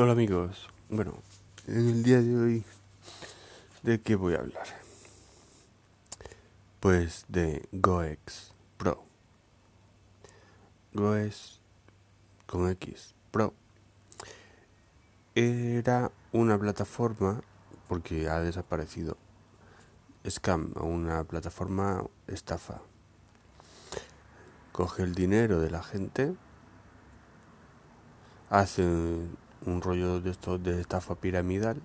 Hola 0.00 0.12
amigos, 0.12 0.68
bueno, 0.88 1.12
en 1.66 1.88
el 1.88 2.04
día 2.04 2.20
de 2.20 2.36
hoy, 2.36 2.64
¿de 3.82 4.00
qué 4.00 4.14
voy 4.14 4.34
a 4.34 4.38
hablar? 4.38 4.64
Pues 6.78 7.24
de 7.26 7.68
GoEx 7.72 8.52
Pro. 8.76 9.02
GoEx 10.92 11.58
con 12.46 12.70
X 12.70 13.12
Pro. 13.32 13.54
Era 15.34 16.12
una 16.30 16.56
plataforma, 16.56 17.40
porque 17.88 18.28
ha 18.28 18.38
desaparecido, 18.38 19.16
scam, 20.30 20.74
una 20.80 21.24
plataforma 21.24 22.04
estafa. 22.28 22.82
Coge 24.70 25.02
el 25.02 25.16
dinero 25.16 25.58
de 25.58 25.70
la 25.72 25.82
gente, 25.82 26.36
hace 28.48 29.26
un 29.68 29.82
rollo 29.82 30.20
de 30.20 30.30
esto 30.30 30.58
de 30.58 30.80
estafa 30.80 31.14
piramidal 31.14 31.80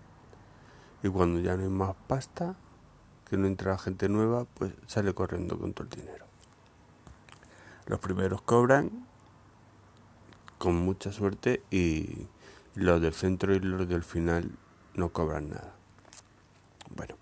y 1.04 1.10
cuando 1.10 1.40
ya 1.40 1.58
no 1.58 1.64
hay 1.64 1.70
más 1.70 1.96
pasta, 2.08 2.56
que 3.30 3.38
no 3.38 3.48
entra 3.48 3.78
gente 3.78 4.09
nueva, 4.09 4.46
pues 4.46 4.72
sale 4.88 5.14
corriendo 5.14 5.59
con 5.59 5.73
todo 5.73 5.88
el 5.92 6.02
dinero. 6.02 6.26
Los 7.86 8.00
primeros 8.00 8.42
cobran 8.42 9.06
con 10.58 10.76
mucha 10.76 11.12
suerte 11.12 11.62
y 11.70 12.28
los 12.76 13.02
del 13.02 13.14
centro 13.14 13.54
y 13.54 13.59
los 13.59 13.88
del 13.88 14.04
final 14.04 14.52
no 14.94 15.09
cobran 15.09 15.50
nada. 15.50 15.73
Bueno, 16.95 17.16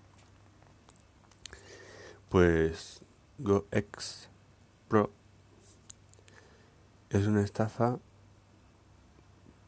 pues 2.28 3.02
GoX 3.38 4.28
Pro 4.88 5.10
es 7.10 7.26
una 7.26 7.42
estafa 7.42 7.98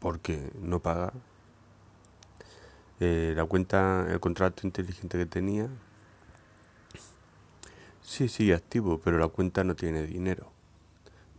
porque 0.04 0.50
no 0.60 0.80
paga. 0.80 1.14
Eh, 3.00 3.32
la 3.34 3.46
cuenta, 3.46 4.06
el 4.10 4.20
contrato 4.20 4.66
inteligente 4.66 5.16
que 5.16 5.24
tenía, 5.24 5.66
sí 8.02 8.28
sigue 8.28 8.52
activo, 8.52 9.00
pero 9.02 9.16
la 9.16 9.28
cuenta 9.28 9.64
no 9.64 9.74
tiene 9.74 10.02
dinero. 10.02 10.52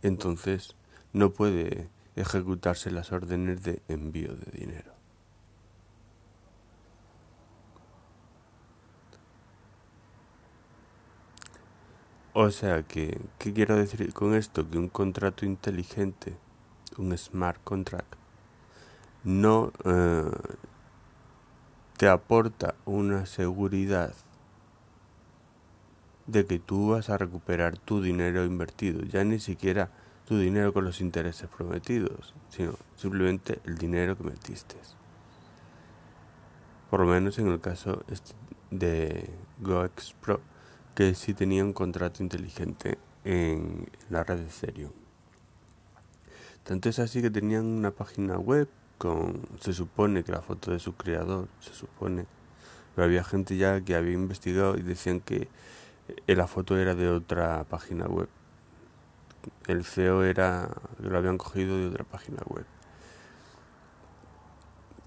Entonces 0.02 0.74
no 1.12 1.30
puede 1.30 1.88
ejecutarse 2.16 2.90
las 2.90 3.12
órdenes 3.12 3.62
de 3.62 3.82
envío 3.86 4.34
de 4.34 4.50
dinero. 4.50 4.92
O 12.32 12.50
sea 12.50 12.82
que, 12.82 13.20
¿qué 13.38 13.52
quiero 13.52 13.76
decir 13.76 14.12
con 14.12 14.34
esto? 14.34 14.68
Que 14.68 14.76
un 14.76 14.88
contrato 14.88 15.46
inteligente, 15.46 16.34
un 16.98 17.16
smart 17.16 17.62
contract, 17.62 18.15
no 19.26 19.72
eh, 19.84 20.30
te 21.96 22.08
aporta 22.08 22.76
una 22.84 23.26
seguridad 23.26 24.14
de 26.28 26.46
que 26.46 26.60
tú 26.60 26.90
vas 26.90 27.10
a 27.10 27.18
recuperar 27.18 27.76
tu 27.76 28.00
dinero 28.00 28.44
invertido, 28.44 29.02
ya 29.02 29.24
ni 29.24 29.40
siquiera 29.40 29.90
tu 30.28 30.38
dinero 30.38 30.72
con 30.72 30.84
los 30.84 31.00
intereses 31.00 31.48
prometidos, 31.48 32.34
sino 32.50 32.74
simplemente 32.94 33.60
el 33.64 33.76
dinero 33.78 34.16
que 34.16 34.22
metiste. 34.22 34.76
Por 36.88 37.00
lo 37.00 37.06
menos 37.06 37.36
en 37.40 37.48
el 37.48 37.60
caso 37.60 38.04
este 38.06 38.32
de 38.70 39.28
GoEx 39.58 40.14
Pro, 40.20 40.40
que 40.94 41.14
sí 41.16 41.34
tenía 41.34 41.64
un 41.64 41.72
contrato 41.72 42.22
inteligente 42.22 42.96
en 43.24 43.88
la 44.08 44.22
red 44.22 44.38
de 44.38 44.46
Ethereum. 44.46 44.92
Tanto 46.62 46.88
es 46.88 47.00
así 47.00 47.22
que 47.22 47.30
tenían 47.30 47.64
una 47.64 47.90
página 47.90 48.38
web 48.38 48.68
con, 48.98 49.42
se 49.60 49.72
supone 49.72 50.24
que 50.24 50.32
la 50.32 50.42
foto 50.42 50.70
de 50.70 50.78
su 50.78 50.94
creador, 50.94 51.48
se 51.60 51.72
supone, 51.72 52.26
pero 52.94 53.06
había 53.06 53.24
gente 53.24 53.56
ya 53.56 53.80
que 53.80 53.94
había 53.94 54.14
investigado 54.14 54.76
y 54.76 54.82
decían 54.82 55.20
que 55.20 55.48
eh, 56.26 56.34
la 56.34 56.46
foto 56.46 56.76
era 56.78 56.94
de 56.94 57.08
otra 57.08 57.64
página 57.64 58.06
web. 58.06 58.28
El 59.66 59.84
CEO 59.84 60.24
era, 60.24 60.70
lo 61.00 61.16
habían 61.16 61.38
cogido 61.38 61.76
de 61.76 61.88
otra 61.88 62.04
página 62.04 62.42
web. 62.46 62.66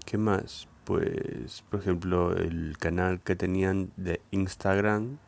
¿Qué 0.06 0.18
más? 0.18 0.68
Pues, 0.84 1.62
por 1.70 1.80
ejemplo, 1.80 2.32
el 2.36 2.76
canal 2.78 3.20
que 3.20 3.36
tenían 3.36 3.92
de 3.96 4.20
Instagram, 4.30 5.18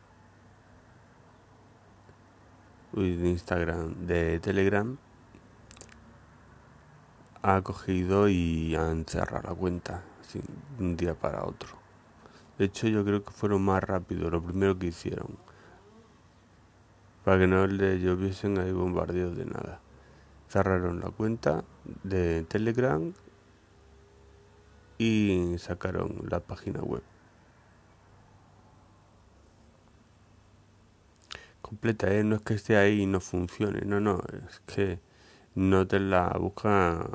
de 2.93 3.29
Instagram, 3.29 4.05
de 4.05 4.39
Telegram, 4.39 4.97
ha 7.43 7.61
cogido 7.61 8.29
y 8.29 8.73
han 8.75 9.05
cerrado 9.05 9.49
la 9.49 9.53
cuenta 9.53 10.01
así, 10.21 10.39
de 10.77 10.83
un 10.83 10.95
día 10.97 11.13
para 11.13 11.45
otro. 11.45 11.69
De 12.57 12.65
hecho, 12.65 12.87
yo 12.87 13.03
creo 13.03 13.23
que 13.23 13.31
fueron 13.31 13.63
más 13.63 13.83
rápidos 13.83 14.31
lo 14.31 14.41
primero 14.41 14.79
que 14.79 14.87
hicieron. 14.87 15.37
Para 17.25 17.39
que 17.39 17.47
no 17.47 17.67
le 17.67 17.99
lloviesen 17.99 18.57
ahí 18.59 18.71
bombardeos 18.71 19.35
de 19.35 19.45
nada. 19.45 19.79
Cerraron 20.47 21.01
la 21.01 21.09
cuenta 21.09 21.63
de 22.03 22.43
Telegram 22.43 23.13
y 24.97 25.55
sacaron 25.57 26.23
la 26.29 26.39
página 26.39 26.81
web. 26.81 27.03
Completa, 31.61 32.13
¿eh? 32.13 32.23
No 32.23 32.35
es 32.37 32.41
que 32.41 32.53
esté 32.53 32.77
ahí 32.77 33.01
y 33.01 33.05
no 33.05 33.19
funcione, 33.19 33.81
no, 33.81 33.99
no, 33.99 34.21
es 34.47 34.59
que 34.61 34.99
no 35.55 35.87
te 35.87 35.99
la 35.99 36.29
busca 36.39 37.05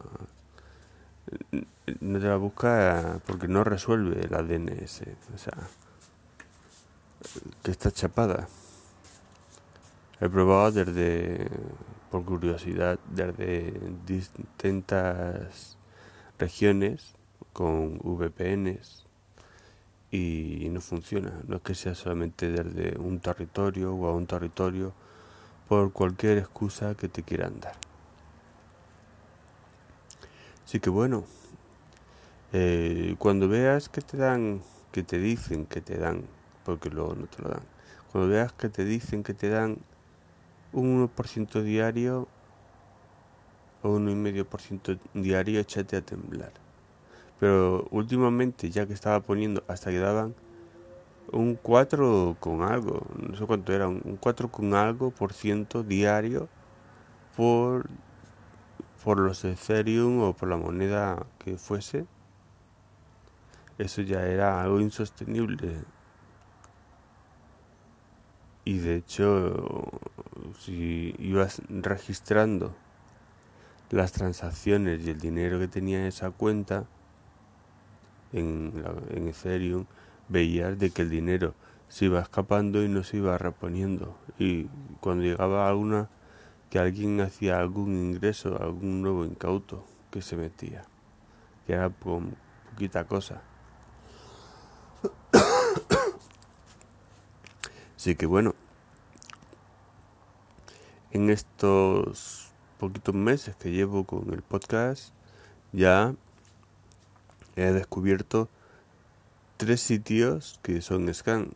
no 2.00 2.18
te 2.20 2.26
la 2.26 2.36
busca 2.36 3.20
porque 3.26 3.48
no 3.48 3.64
resuelve 3.64 4.28
la 4.28 4.42
DNS 4.42 5.02
o 5.34 5.38
sea 5.38 5.68
que 7.62 7.70
está 7.70 7.90
chapada. 7.90 8.48
He 10.20 10.28
probado 10.28 10.72
desde 10.72 11.48
por 12.10 12.24
curiosidad 12.24 12.98
desde 13.10 13.72
distintas 14.06 15.76
regiones 16.38 17.14
con 17.52 17.98
VPNs 17.98 19.04
y 20.10 20.68
no 20.70 20.80
funciona. 20.80 21.40
No 21.46 21.56
es 21.56 21.62
que 21.62 21.74
sea 21.74 21.94
solamente 21.94 22.50
desde 22.50 22.98
un 22.98 23.20
territorio 23.20 23.94
o 23.94 24.06
a 24.06 24.14
un 24.14 24.26
territorio 24.26 24.92
por 25.68 25.92
cualquier 25.92 26.38
excusa 26.38 26.94
que 26.94 27.08
te 27.08 27.22
quieran 27.22 27.60
dar 27.60 27.87
Así 30.68 30.80
que 30.80 30.90
bueno, 30.90 31.24
eh, 32.52 33.14
cuando 33.18 33.48
veas 33.48 33.88
que 33.88 34.02
te 34.02 34.18
dan, 34.18 34.60
que 34.92 35.02
te 35.02 35.18
dicen 35.18 35.64
que 35.64 35.80
te 35.80 35.96
dan, 35.96 36.24
porque 36.62 36.90
luego 36.90 37.14
no 37.14 37.26
te 37.26 37.40
lo 37.40 37.48
dan, 37.48 37.62
cuando 38.12 38.28
veas 38.28 38.52
que 38.52 38.68
te 38.68 38.84
dicen 38.84 39.22
que 39.22 39.32
te 39.32 39.48
dan 39.48 39.78
un 40.70 40.90
1% 40.90 41.62
diario 41.62 42.28
o 43.82 43.92
un 43.92 44.08
1,5% 44.08 44.98
diario, 45.14 45.58
échate 45.58 45.96
a 45.96 46.02
temblar. 46.02 46.52
Pero 47.40 47.86
últimamente, 47.90 48.68
ya 48.68 48.86
que 48.86 48.92
estaba 48.92 49.20
poniendo, 49.20 49.64
hasta 49.68 49.90
que 49.90 49.98
daban 50.00 50.34
un 51.32 51.56
4 51.56 52.36
con 52.40 52.60
algo, 52.60 53.06
no 53.16 53.34
sé 53.38 53.46
cuánto 53.46 53.72
era, 53.72 53.88
un 53.88 54.18
4 54.20 54.50
con 54.50 54.74
algo 54.74 55.12
por 55.12 55.32
ciento 55.32 55.82
diario 55.82 56.50
por 57.34 57.88
por 59.04 59.18
los 59.18 59.44
Ethereum 59.44 60.22
o 60.22 60.32
por 60.32 60.48
la 60.48 60.56
moneda 60.56 61.26
que 61.38 61.56
fuese, 61.56 62.06
eso 63.78 64.02
ya 64.02 64.26
era 64.26 64.60
algo 64.60 64.80
insostenible. 64.80 65.84
Y 68.64 68.78
de 68.78 68.96
hecho, 68.96 69.88
si 70.58 71.14
ibas 71.18 71.62
registrando 71.68 72.74
las 73.90 74.12
transacciones 74.12 75.00
y 75.06 75.10
el 75.10 75.20
dinero 75.20 75.58
que 75.58 75.68
tenía 75.68 76.06
esa 76.06 76.30
cuenta 76.30 76.84
en, 78.32 78.84
en 79.10 79.28
Ethereum, 79.28 79.86
veías 80.28 80.78
de 80.78 80.90
que 80.90 81.02
el 81.02 81.10
dinero 81.10 81.54
se 81.88 82.06
iba 82.06 82.20
escapando 82.20 82.82
y 82.82 82.88
no 82.88 83.02
se 83.04 83.18
iba 83.18 83.38
reponiendo. 83.38 84.18
Y 84.38 84.64
cuando 85.00 85.24
llegaba 85.24 85.66
a 85.66 85.70
alguna 85.70 86.10
que 86.70 86.78
alguien 86.78 87.20
hacía 87.20 87.58
algún 87.58 87.96
ingreso, 87.96 88.60
algún 88.60 89.02
nuevo 89.02 89.24
incauto 89.24 89.84
que 90.10 90.22
se 90.22 90.36
metía, 90.36 90.84
que 91.66 91.72
era 91.74 91.90
con 91.90 92.36
poquita 92.70 93.04
cosa. 93.04 93.42
Así 97.96 98.14
que 98.14 98.26
bueno, 98.26 98.54
en 101.10 101.30
estos 101.30 102.52
poquitos 102.78 103.14
meses 103.14 103.56
que 103.56 103.72
llevo 103.72 104.04
con 104.04 104.32
el 104.32 104.42
podcast, 104.42 105.12
ya 105.72 106.14
he 107.56 107.72
descubierto 107.72 108.48
tres 109.56 109.80
sitios 109.80 110.60
que 110.62 110.80
son 110.80 111.12
scan. 111.12 111.50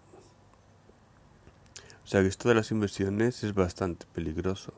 O 2.05 2.06
sea 2.06 2.23
que 2.23 2.29
esto 2.29 2.49
de 2.49 2.56
las 2.56 2.73
inversiones 2.73 3.44
es 3.44 3.55
bastante 3.55 4.06
peligroso. 4.12 4.73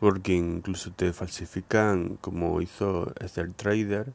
Porque 0.00 0.34
incluso 0.34 0.92
te 0.92 1.12
falsifican, 1.12 2.18
como 2.20 2.60
hizo 2.60 3.12
el 3.20 3.54
Trader, 3.54 4.12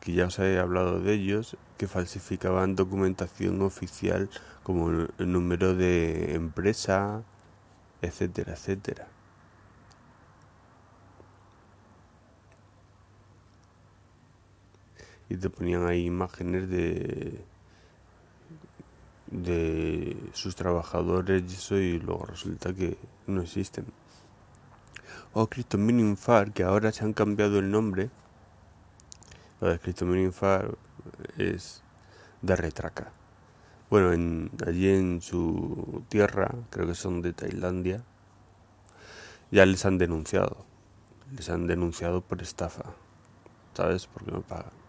que 0.00 0.12
ya 0.12 0.26
os 0.26 0.38
he 0.38 0.58
hablado 0.58 1.00
de 1.00 1.12
ellos, 1.14 1.56
que 1.78 1.86
falsificaban 1.86 2.76
documentación 2.76 3.60
oficial 3.62 4.30
como 4.62 4.90
el 4.90 5.32
número 5.32 5.74
de 5.74 6.34
empresa, 6.34 7.22
etcétera, 8.02 8.52
etcétera. 8.52 9.06
Y 15.28 15.36
te 15.36 15.50
ponían 15.50 15.86
ahí 15.86 16.06
imágenes 16.06 16.68
de 16.68 17.44
de 19.34 20.16
sus 20.32 20.54
trabajadores 20.54 21.42
y 21.50 21.54
eso 21.54 21.76
y 21.76 21.98
luego 21.98 22.24
resulta 22.26 22.72
que 22.72 22.96
no 23.26 23.42
existen. 23.42 23.84
O 25.32 25.42
oh, 25.42 25.46
Cristo 25.48 25.78
Far, 26.16 26.52
que 26.52 26.62
ahora 26.62 26.92
se 26.92 27.04
han 27.04 27.12
cambiado 27.12 27.58
el 27.58 27.70
nombre. 27.70 28.10
Lo 29.60 29.68
de 29.68 29.78
Cristo 29.80 30.06
Far 30.32 30.76
es 31.36 31.82
de 32.42 32.54
retraca. 32.54 33.12
Bueno, 33.90 34.12
en, 34.12 34.50
allí 34.64 34.88
en 34.88 35.20
su 35.20 36.04
tierra, 36.08 36.54
creo 36.70 36.86
que 36.86 36.94
son 36.94 37.20
de 37.20 37.32
Tailandia, 37.32 38.02
ya 39.50 39.66
les 39.66 39.84
han 39.84 39.98
denunciado. 39.98 40.64
Les 41.32 41.50
han 41.50 41.66
denunciado 41.66 42.20
por 42.20 42.40
estafa. 42.40 42.84
¿Sabes? 43.74 44.06
Porque 44.06 44.30
no 44.30 44.42
pagan. 44.42 44.83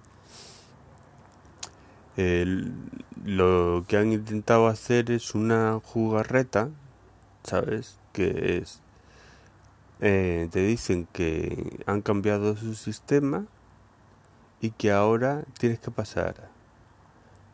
Lo 2.17 3.85
que 3.87 3.97
han 3.97 4.11
intentado 4.11 4.67
hacer 4.67 5.11
es 5.11 5.35
una 5.35 5.79
jugarreta, 5.83 6.69
¿sabes? 7.43 7.97
Que 8.13 8.57
es... 8.57 8.81
Eh, 10.01 10.49
te 10.51 10.59
dicen 10.59 11.07
que 11.13 11.83
han 11.85 12.01
cambiado 12.01 12.57
su 12.57 12.75
sistema 12.75 13.45
y 14.61 14.71
que 14.71 14.91
ahora 14.91 15.45
tienes 15.57 15.79
que 15.79 15.89
pasar 15.89 16.49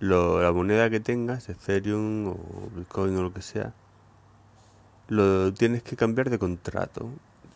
lo, 0.01 0.41
la 0.41 0.51
moneda 0.51 0.89
que 0.89 0.99
tengas, 0.99 1.47
Ethereum 1.47 2.27
o 2.27 2.37
Bitcoin 2.75 3.15
o 3.17 3.21
lo 3.21 3.33
que 3.33 3.43
sea, 3.43 3.73
lo 5.07 5.53
tienes 5.53 5.83
que 5.83 5.95
cambiar 5.95 6.29
de 6.29 6.39
contrato. 6.39 7.09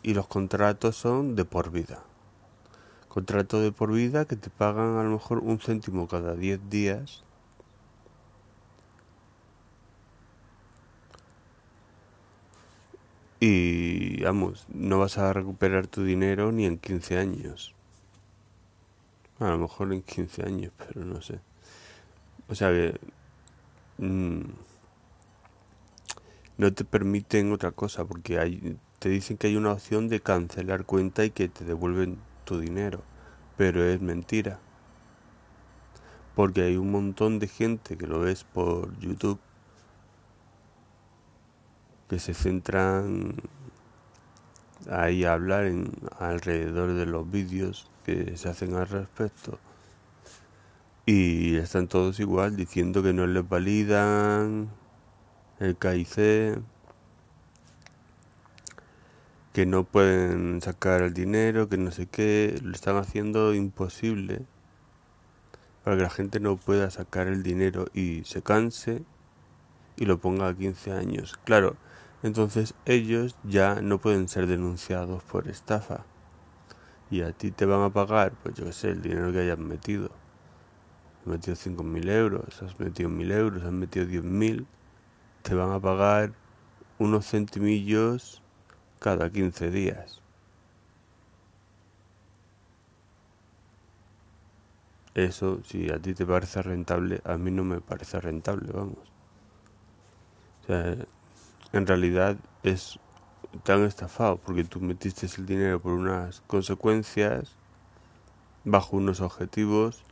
Y 0.04 0.14
los 0.14 0.28
contratos 0.28 0.96
son 0.96 1.36
de 1.36 1.46
por 1.46 1.72
vida. 1.72 2.04
Contrato 3.16 3.62
de 3.62 3.72
por 3.72 3.94
vida 3.94 4.26
que 4.26 4.36
te 4.36 4.50
pagan 4.50 4.98
a 4.98 5.04
lo 5.04 5.12
mejor 5.12 5.40
un 5.40 5.58
céntimo 5.58 6.06
cada 6.06 6.36
10 6.36 6.70
días. 6.70 7.24
Y 13.40 14.22
vamos, 14.22 14.68
no 14.68 15.00
vas 15.00 15.18
a 15.18 15.32
recuperar 15.32 15.88
tu 15.88 16.04
dinero 16.04 16.52
ni 16.52 16.66
en 16.66 16.78
15 16.78 17.18
años. 17.18 17.74
A 19.40 19.48
lo 19.48 19.60
mejor 19.60 19.94
en 19.94 20.02
15 20.02 20.44
años, 20.44 20.74
pero 20.78 21.06
no 21.06 21.22
sé. 21.22 21.40
O 22.50 22.56
sea 22.56 22.70
que 22.72 23.00
mm, 23.98 24.42
no 26.58 26.74
te 26.74 26.84
permiten 26.84 27.54
otra 27.54 27.72
cosa 27.72 28.04
porque 28.04 28.40
hay, 28.40 28.78
te 29.00 29.08
dicen 29.08 29.38
que 29.38 29.48
hay 29.48 29.56
una 29.56 29.72
opción 29.72 30.10
de 30.10 30.20
cancelar 30.20 30.84
cuenta 30.84 31.24
y 31.24 31.30
que 31.30 31.48
te 31.48 31.64
devuelven 31.64 32.18
tu 32.46 32.60
dinero, 32.60 33.02
pero 33.58 33.84
es 33.84 34.02
mentira. 34.02 34.60
Porque 36.36 36.62
hay 36.64 36.78
un 36.78 36.92
montón 36.92 37.40
de 37.40 37.48
gente 37.48 37.98
que 37.98 38.08
lo 38.08 38.20
ves 38.20 38.44
por 38.44 38.98
YouTube 39.00 39.40
que 42.10 42.20
se 42.20 42.34
centran 42.34 43.36
ahí 44.90 45.26
a 45.26 45.34
hablar 45.34 45.66
en, 45.66 45.92
alrededor 46.20 46.94
de 46.94 47.06
los 47.06 47.30
vídeos 47.30 47.90
que 48.06 48.38
se 48.38 48.50
hacen 48.50 48.76
al 48.76 48.88
respecto 48.88 49.58
y 51.06 51.56
están 51.58 51.88
todos 51.88 52.20
igual 52.20 52.56
diciendo 52.56 53.04
que 53.04 53.14
no 53.14 53.28
les 53.28 53.48
validan 53.48 54.70
el 55.60 55.76
KIC, 55.78 56.60
que 59.56 59.66
no 59.66 59.86
pueden 59.86 60.60
sacar 60.62 61.02
el 61.02 61.14
dinero, 61.14 61.70
que 61.70 61.78
no 61.78 61.90
sé 61.90 62.08
qué, 62.08 62.60
lo 62.62 62.74
están 62.74 62.98
haciendo 62.98 63.54
imposible 63.54 64.42
para 65.82 65.96
que 65.96 66.04
la 66.04 66.10
gente 66.10 66.42
no 66.42 66.58
pueda 66.58 66.90
sacar 66.90 67.28
el 67.28 67.42
dinero 67.42 67.86
y 67.94 68.26
se 68.26 68.42
canse 68.42 69.04
y 69.96 70.08
lo 70.08 70.20
ponga 70.20 70.50
a 70.50 70.54
15 70.54 70.92
años. 70.92 71.40
Claro, 71.46 71.78
entonces 72.22 72.74
ellos 72.84 73.38
ya 73.46 73.82
no 73.82 73.98
pueden 73.98 74.28
ser 74.28 74.46
denunciados 74.46 75.24
por 75.24 75.48
estafa 75.48 76.04
y 77.10 77.22
a 77.22 77.32
ti 77.32 77.52
te 77.52 77.66
van 77.66 77.82
a 77.82 77.94
pagar, 77.94 78.34
pues 78.44 78.56
yo 78.56 78.66
qué 78.66 78.74
sé, 78.74 78.90
el 78.90 79.02
dinero 79.02 79.32
que 79.32 79.40
hayan 79.40 79.66
metido 79.66 80.10
has 81.22 81.28
metido 81.28 81.56
5.000 81.56 82.10
euros, 82.10 82.62
has 82.62 82.78
metido 82.78 83.10
1.000 83.10 83.32
euros, 83.32 83.64
has 83.64 83.72
metido 83.72 84.06
10.000, 84.06 84.66
te 85.44 85.56
van 85.56 85.72
a 85.72 85.80
pagar 85.80 86.34
unos 87.00 87.26
centimillos 87.26 88.42
cada 89.06 89.30
15 89.30 89.70
días. 89.70 90.20
Eso, 95.14 95.62
si 95.64 95.92
a 95.92 96.00
ti 96.00 96.16
te 96.16 96.26
parece 96.26 96.64
rentable, 96.64 97.22
a 97.24 97.38
mí 97.38 97.52
no 97.52 97.64
me 97.64 97.82
parece 97.82 98.20
rentable, 98.20 98.72
vamos. 98.74 98.98
O 100.64 100.66
sea, 100.66 100.96
en 101.72 101.86
realidad 101.86 102.38
es 102.64 102.98
tan 103.62 103.84
estafado 103.84 104.38
porque 104.38 104.64
tú 104.64 104.80
metiste 104.82 105.28
el 105.38 105.46
dinero 105.46 105.80
por 105.80 105.94
unas 105.94 106.42
consecuencias, 106.48 107.52
bajo 108.64 108.98
unos 108.98 109.22
objetivos, 109.22 110.04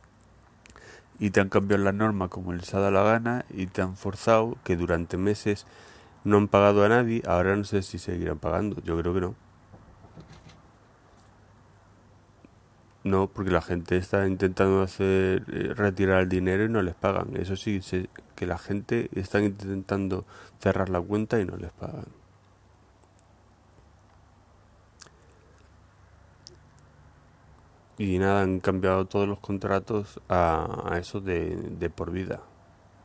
y 1.18 1.30
te 1.30 1.40
han 1.40 1.48
cambiado 1.48 1.82
la 1.82 1.90
norma 1.90 2.28
como 2.28 2.52
les 2.52 2.72
ha 2.74 2.78
dado 2.78 2.92
la 2.92 3.02
gana 3.02 3.44
y 3.50 3.66
te 3.66 3.82
han 3.82 3.96
forzado 3.96 4.56
que 4.62 4.76
durante 4.76 5.16
meses 5.16 5.66
no 6.24 6.38
han 6.38 6.48
pagado 6.48 6.84
a 6.84 6.88
nadie, 6.88 7.22
ahora 7.26 7.56
no 7.56 7.64
sé 7.64 7.82
si 7.82 7.98
seguirán 7.98 8.38
pagando, 8.38 8.80
yo 8.82 8.98
creo 8.98 9.14
que 9.14 9.20
no. 9.20 9.34
No, 13.04 13.28
porque 13.28 13.50
la 13.50 13.60
gente 13.60 13.96
está 13.98 14.26
intentando 14.26 14.80
hacer 14.82 15.44
eh, 15.52 15.74
retirar 15.74 16.22
el 16.22 16.28
dinero 16.28 16.64
y 16.64 16.68
no 16.70 16.80
les 16.82 16.94
pagan. 16.94 17.36
Eso 17.36 17.54
sí, 17.54 17.82
sé 17.82 18.08
que 18.34 18.46
la 18.46 18.56
gente 18.56 19.10
está 19.14 19.40
intentando 19.42 20.24
cerrar 20.58 20.88
la 20.88 21.00
cuenta 21.02 21.38
y 21.38 21.44
no 21.44 21.56
les 21.56 21.70
pagan. 21.72 22.06
y 27.98 28.18
nada, 28.18 28.42
han 28.42 28.60
cambiado 28.60 29.06
todos 29.06 29.28
los 29.28 29.38
contratos 29.38 30.20
a, 30.28 30.96
eso 30.98 31.20
de, 31.20 31.56
de, 31.56 31.90
por 31.90 32.10
vida. 32.10 32.40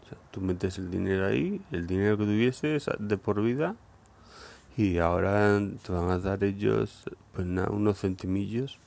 Sea, 0.09 0.17
tú 0.31 0.41
metes 0.41 0.77
el 0.77 0.89
dinero 0.89 1.27
ahí, 1.27 1.61
el 1.71 1.87
dinero 1.87 2.17
que 2.17 2.25
tuvieses 2.25 2.89
de 2.97 3.17
por 3.17 3.41
vida, 3.41 3.75
y 4.75 4.97
ahora 4.97 5.59
te 5.85 5.91
van 5.91 6.09
a 6.09 6.19
dar 6.19 6.43
ellos 6.43 7.03
pues 7.33 7.45
nada, 7.45 7.69
unos 7.69 7.99
centimillos 7.99 8.79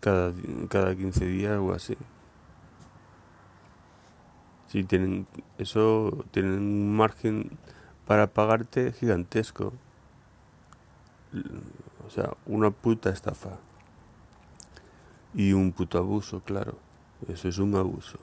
cada, 0.00 0.32
cada 0.68 0.94
15 0.94 1.26
días 1.26 1.58
o 1.58 1.72
así. 1.72 1.96
Si 4.68 4.84
tienen 4.84 5.26
eso, 5.58 6.24
tienen 6.30 6.52
un 6.52 6.96
margen 6.96 7.50
para 8.06 8.28
pagarte 8.28 8.92
gigantesco. 8.92 9.72
O 12.06 12.10
sea, 12.10 12.34
una 12.46 12.70
puta 12.70 13.10
estafa. 13.10 13.58
Y 15.34 15.52
un 15.52 15.72
puto 15.72 15.98
abuso, 15.98 16.40
claro. 16.40 16.78
Eso 17.28 17.48
es 17.48 17.58
un 17.58 17.74
abuso. 17.74 18.18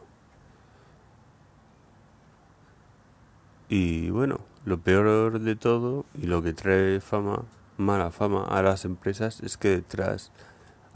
Y 3.69 4.09
bueno, 4.09 4.39
lo 4.65 4.79
peor 4.79 5.39
de 5.39 5.55
todo 5.55 6.05
y 6.15 6.27
lo 6.27 6.41
que 6.41 6.53
trae 6.53 6.99
fama, 7.01 7.43
mala 7.77 8.11
fama 8.11 8.45
a 8.45 8.61
las 8.61 8.85
empresas 8.85 9.41
es 9.41 9.57
que 9.57 9.69
detrás 9.69 10.31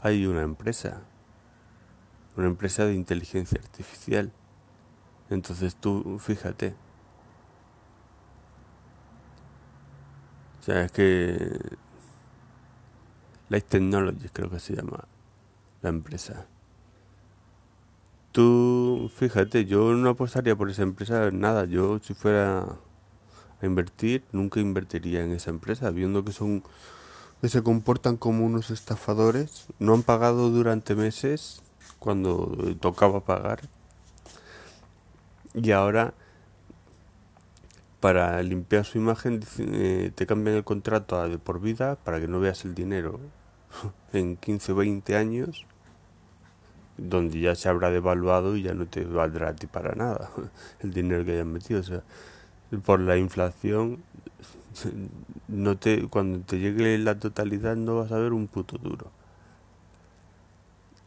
hay 0.00 0.26
una 0.26 0.42
empresa. 0.42 1.02
Una 2.36 2.46
empresa 2.46 2.84
de 2.84 2.94
inteligencia 2.94 3.60
artificial. 3.60 4.32
Entonces 5.30 5.76
tú 5.76 6.18
fíjate. 6.18 6.74
O 10.60 10.62
sea, 10.62 10.84
es 10.84 10.92
que 10.92 11.58
Light 13.48 13.66
Technologies 13.66 14.30
creo 14.32 14.50
que 14.50 14.60
se 14.60 14.76
llama 14.76 15.04
la 15.82 15.88
empresa. 15.88 16.46
Tú, 18.32 19.10
fíjate, 19.16 19.64
yo 19.64 19.94
no 19.94 20.10
apostaría 20.10 20.56
por 20.56 20.70
esa 20.70 20.82
empresa 20.82 21.30
nada. 21.30 21.64
Yo, 21.64 21.98
si 22.00 22.14
fuera 22.14 22.78
a 23.60 23.66
invertir, 23.66 24.24
nunca 24.32 24.60
invertiría 24.60 25.24
en 25.24 25.32
esa 25.32 25.50
empresa, 25.50 25.90
viendo 25.90 26.24
que 26.24 26.32
son 26.32 26.62
que 27.40 27.48
se 27.48 27.62
comportan 27.62 28.16
como 28.16 28.44
unos 28.44 28.70
estafadores. 28.70 29.66
No 29.78 29.94
han 29.94 30.02
pagado 30.02 30.50
durante 30.50 30.94
meses 30.94 31.62
cuando 31.98 32.76
tocaba 32.80 33.20
pagar. 33.24 33.60
Y 35.54 35.70
ahora 35.72 36.14
para 38.00 38.42
limpiar 38.42 38.84
su 38.84 38.98
imagen 38.98 39.40
eh, 39.58 40.12
te 40.14 40.26
cambian 40.26 40.56
el 40.56 40.64
contrato 40.64 41.20
a 41.20 41.28
de 41.28 41.38
por 41.38 41.60
vida 41.60 41.96
para 41.96 42.20
que 42.20 42.28
no 42.28 42.38
veas 42.38 42.64
el 42.64 42.74
dinero 42.74 43.18
en 44.12 44.36
15 44.36 44.72
o 44.72 44.76
20 44.76 45.16
años 45.16 45.66
donde 46.98 47.40
ya 47.40 47.54
se 47.54 47.68
habrá 47.68 47.90
devaluado 47.90 48.56
y 48.56 48.62
ya 48.62 48.74
no 48.74 48.86
te 48.86 49.04
valdrá 49.04 49.50
a 49.50 49.56
ti 49.56 49.66
para 49.66 49.94
nada 49.94 50.30
el 50.80 50.92
dinero 50.92 51.24
que 51.24 51.32
hayas 51.32 51.46
metido. 51.46 51.80
O 51.80 51.84
sea, 51.84 52.02
por 52.84 53.00
la 53.00 53.16
inflación, 53.16 54.02
no 55.48 55.78
te, 55.78 56.08
cuando 56.08 56.40
te 56.40 56.58
llegue 56.58 56.98
la 56.98 57.18
totalidad 57.18 57.76
no 57.76 57.96
vas 57.98 58.12
a 58.12 58.18
ver 58.18 58.32
un 58.32 58.48
puto 58.48 58.76
duro. 58.78 59.10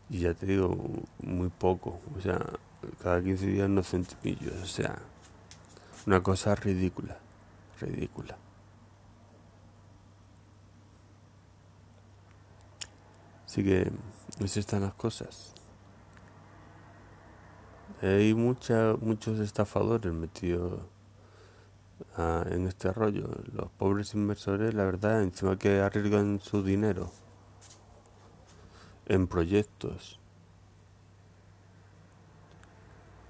Y 0.10 0.20
ya 0.20 0.34
te 0.34 0.46
digo, 0.46 0.76
muy 1.24 1.50
poco. 1.50 2.02
O 2.18 2.22
sea, 2.22 2.40
cada 3.02 3.22
15 3.22 3.46
días 3.48 3.70
no 3.70 3.82
centimillos. 3.84 4.56
O 4.62 4.66
sea, 4.66 4.98
una 6.06 6.22
cosa 6.22 6.56
ridícula. 6.56 7.18
Ridícula. 7.80 8.38
Así 13.46 13.64
que, 13.64 13.92
así 14.44 14.60
están 14.60 14.82
las 14.82 14.94
cosas. 14.94 15.54
Hay 18.02 18.34
mucha, 18.34 18.96
muchos 19.00 19.40
estafadores 19.40 20.12
metidos 20.12 20.82
ah, 22.18 22.44
en 22.50 22.66
este 22.66 22.92
rollo. 22.92 23.30
Los 23.54 23.70
pobres 23.72 24.16
inversores, 24.16 24.74
la 24.74 24.86
verdad, 24.86 25.22
encima 25.22 25.56
que 25.56 25.82
arriesgan 25.82 26.40
su 26.40 26.64
dinero 26.64 27.12
en 29.06 29.28
proyectos 29.28 30.20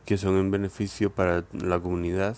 que 0.05 0.17
son 0.17 0.35
en 0.37 0.51
beneficio 0.51 1.13
para 1.13 1.43
la 1.51 1.79
comunidad, 1.79 2.37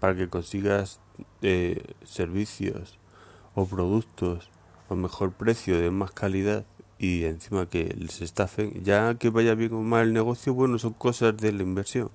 para 0.00 0.16
que 0.16 0.28
consigas 0.28 1.00
eh, 1.42 1.94
servicios 2.04 2.98
o 3.54 3.66
productos 3.66 4.50
a 4.90 4.94
mejor 4.94 5.32
precio 5.32 5.80
de 5.80 5.90
más 5.90 6.10
calidad 6.10 6.64
y 6.98 7.24
encima 7.24 7.68
que 7.68 7.94
les 7.98 8.22
estafen, 8.22 8.84
ya 8.84 9.14
que 9.16 9.30
vaya 9.30 9.54
bien 9.54 9.74
o 9.74 9.82
mal 9.82 10.08
el 10.08 10.12
negocio, 10.12 10.54
bueno, 10.54 10.78
son 10.78 10.92
cosas 10.94 11.36
de 11.36 11.52
la 11.52 11.62
inversión, 11.62 12.10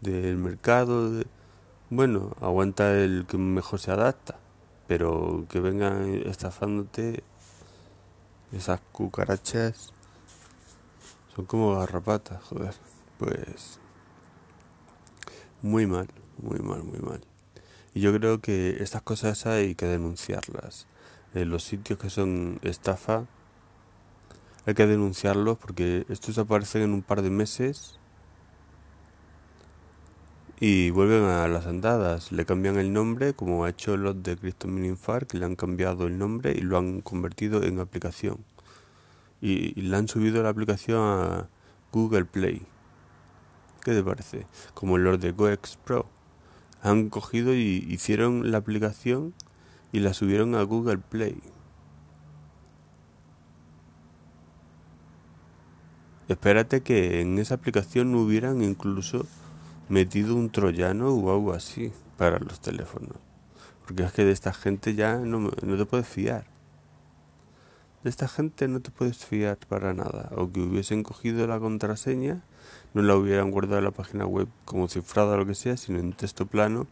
del 0.00 0.36
mercado, 0.36 1.10
de, 1.10 1.26
bueno, 1.90 2.36
aguanta 2.40 2.92
el 2.98 3.26
que 3.28 3.38
mejor 3.38 3.80
se 3.80 3.90
adapta, 3.90 4.38
pero 4.86 5.46
que 5.48 5.60
vengan 5.60 6.14
estafándote 6.26 7.22
esas 8.52 8.80
cucarachas 8.92 9.92
son 11.34 11.46
como 11.46 11.76
garrapatas, 11.76 12.42
joder, 12.42 12.74
pues 13.18 13.78
muy 15.62 15.86
mal, 15.86 16.08
muy 16.38 16.58
mal, 16.58 16.82
muy 16.82 16.98
mal. 16.98 17.20
Y 17.94 18.00
yo 18.00 18.12
creo 18.12 18.40
que 18.40 18.82
estas 18.82 19.02
cosas 19.02 19.46
hay 19.46 19.74
que 19.74 19.86
denunciarlas. 19.86 20.86
En 21.34 21.50
los 21.50 21.62
sitios 21.62 21.98
que 21.98 22.10
son 22.10 22.58
estafa, 22.62 23.26
hay 24.66 24.74
que 24.74 24.86
denunciarlos 24.86 25.58
porque 25.58 26.04
estos 26.08 26.38
aparecen 26.38 26.82
en 26.82 26.92
un 26.92 27.02
par 27.02 27.22
de 27.22 27.30
meses 27.30 27.98
y 30.60 30.90
vuelven 30.90 31.24
a 31.24 31.48
las 31.48 31.66
andadas. 31.66 32.32
Le 32.32 32.44
cambian 32.44 32.78
el 32.78 32.92
nombre, 32.92 33.32
como 33.32 33.64
ha 33.64 33.70
hecho 33.70 33.96
los 33.96 34.22
de 34.22 34.36
Cristo 34.36 34.68
Mininfar, 34.68 35.26
que 35.26 35.38
le 35.38 35.46
han 35.46 35.56
cambiado 35.56 36.06
el 36.06 36.18
nombre 36.18 36.52
y 36.52 36.60
lo 36.60 36.76
han 36.76 37.00
convertido 37.00 37.62
en 37.62 37.80
aplicación. 37.80 38.44
Y, 39.40 39.78
y 39.80 39.82
le 39.82 39.96
han 39.96 40.06
subido 40.06 40.42
la 40.42 40.50
aplicación 40.50 41.00
a 41.00 41.48
Google 41.92 42.26
Play. 42.26 42.62
¿Qué 43.82 43.92
te 43.92 44.02
parece? 44.02 44.46
Como 44.74 44.98
los 44.98 45.18
de 45.18 45.32
GoEx 45.32 45.78
Pro. 45.78 46.06
Han 46.82 47.08
cogido 47.08 47.54
y 47.54 47.86
hicieron 47.88 48.50
la 48.50 48.58
aplicación 48.58 49.32
y 49.92 50.00
la 50.00 50.12
subieron 50.12 50.54
a 50.54 50.62
Google 50.62 50.98
Play. 50.98 51.40
Espérate 56.30 56.80
que 56.80 57.20
en 57.20 57.40
esa 57.40 57.54
aplicación 57.56 58.12
no 58.12 58.20
hubieran 58.20 58.62
incluso 58.62 59.26
metido 59.88 60.36
un 60.36 60.48
troyano 60.48 61.08
o 61.12 61.32
algo 61.32 61.52
así 61.52 61.92
para 62.16 62.38
los 62.38 62.60
teléfonos. 62.60 63.16
Porque 63.84 64.04
es 64.04 64.12
que 64.12 64.24
de 64.24 64.30
esta 64.30 64.52
gente 64.52 64.94
ya 64.94 65.16
no, 65.16 65.40
no 65.40 65.76
te 65.76 65.86
puedes 65.86 66.06
fiar. 66.06 66.46
De 68.04 68.10
esta 68.10 68.28
gente 68.28 68.68
no 68.68 68.78
te 68.78 68.92
puedes 68.92 69.24
fiar 69.24 69.58
para 69.68 69.92
nada. 69.92 70.30
O 70.36 70.52
que 70.52 70.60
hubiesen 70.60 71.02
cogido 71.02 71.48
la 71.48 71.58
contraseña, 71.58 72.44
no 72.94 73.02
la 73.02 73.16
hubieran 73.16 73.50
guardado 73.50 73.78
en 73.78 73.86
la 73.86 73.90
página 73.90 74.24
web 74.24 74.46
como 74.64 74.86
cifrada 74.86 75.34
o 75.34 75.38
lo 75.38 75.46
que 75.46 75.56
sea, 75.56 75.76
sino 75.76 75.98
en 75.98 76.12
texto 76.12 76.46
plano, 76.46 76.86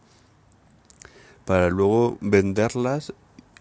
para 1.45 1.69
luego 1.69 2.17
venderlas 2.19 3.13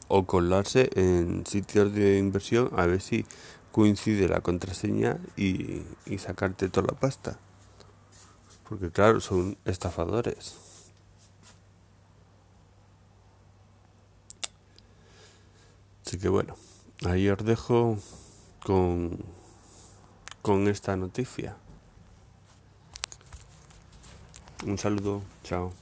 o 0.09 0.27
colarse 0.27 0.91
en 0.97 1.47
sitios 1.47 1.95
de 1.95 2.19
inversión 2.19 2.71
a 2.77 2.87
ver 2.87 3.01
si 3.01 3.27
coincide 3.79 4.27
la 4.27 4.41
contraseña 4.41 5.19
y, 5.37 5.85
sacarte 6.19 6.69
toda 6.69 6.89
la 6.89 6.99
pasta. 6.99 7.39
Porque 8.69 8.91
claro, 8.91 9.21
son 9.21 9.57
estafadores. 9.65 10.57
Así 16.05 16.19
que 16.19 16.29
bueno, 16.29 16.57
ahí 17.07 17.29
os 17.29 17.39
dejo 17.45 17.99
con, 18.67 19.17
con 20.43 20.67
esta 20.67 20.97
noticia. 20.97 21.55
Un 24.67 24.77
saludo, 24.77 25.23
chao. 25.45 25.73